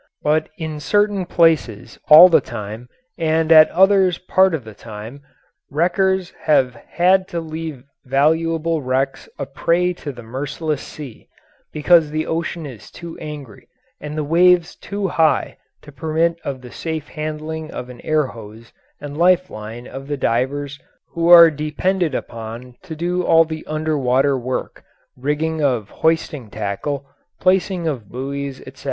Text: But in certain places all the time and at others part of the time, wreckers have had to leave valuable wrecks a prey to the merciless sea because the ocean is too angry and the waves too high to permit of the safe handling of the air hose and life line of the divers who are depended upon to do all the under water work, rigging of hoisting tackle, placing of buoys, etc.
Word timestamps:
But 0.23 0.49
in 0.57 0.79
certain 0.79 1.27
places 1.27 1.99
all 2.09 2.27
the 2.27 2.41
time 2.41 2.89
and 3.19 3.51
at 3.51 3.69
others 3.69 4.17
part 4.17 4.55
of 4.55 4.63
the 4.63 4.73
time, 4.73 5.21
wreckers 5.69 6.33
have 6.45 6.73
had 6.73 7.27
to 7.27 7.39
leave 7.39 7.83
valuable 8.03 8.81
wrecks 8.81 9.29
a 9.37 9.45
prey 9.45 9.93
to 10.01 10.11
the 10.11 10.23
merciless 10.23 10.81
sea 10.81 11.27
because 11.71 12.09
the 12.09 12.25
ocean 12.25 12.65
is 12.65 12.89
too 12.89 13.15
angry 13.19 13.67
and 13.99 14.17
the 14.17 14.23
waves 14.23 14.75
too 14.75 15.07
high 15.07 15.57
to 15.83 15.91
permit 15.91 16.39
of 16.43 16.61
the 16.61 16.71
safe 16.71 17.09
handling 17.09 17.69
of 17.69 17.85
the 17.85 18.03
air 18.03 18.25
hose 18.25 18.73
and 18.99 19.15
life 19.19 19.51
line 19.51 19.85
of 19.85 20.07
the 20.07 20.17
divers 20.17 20.79
who 21.09 21.29
are 21.29 21.51
depended 21.51 22.15
upon 22.15 22.73
to 22.81 22.95
do 22.95 23.21
all 23.21 23.45
the 23.45 23.63
under 23.67 23.99
water 23.99 24.35
work, 24.35 24.83
rigging 25.15 25.61
of 25.61 25.89
hoisting 25.91 26.49
tackle, 26.49 27.05
placing 27.39 27.87
of 27.87 28.09
buoys, 28.09 28.61
etc. 28.61 28.79